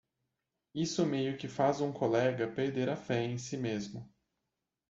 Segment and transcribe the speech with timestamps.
[0.73, 4.11] Isso meio que faz um colega perder a fé em si mesmo.